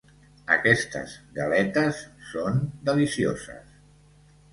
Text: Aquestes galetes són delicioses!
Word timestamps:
Aquestes 0.53 1.11
galetes 1.35 1.99
són 2.29 2.57
delicioses! 2.89 3.77